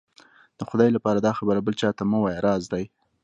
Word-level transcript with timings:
د 0.57 0.61
خدای 0.69 0.89
لهپاره 0.95 1.19
دا 1.21 1.31
خبره 1.39 1.59
بل 1.65 1.73
چا 1.81 1.89
ته 1.97 2.03
مه 2.11 2.17
وايه، 2.21 2.43
راز 2.45 2.63
دی. 2.73 2.85